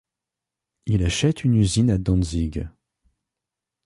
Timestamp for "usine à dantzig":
1.53-2.67